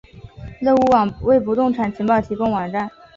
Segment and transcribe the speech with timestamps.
[0.61, 2.89] 乐屋网为不动产情报提供网站。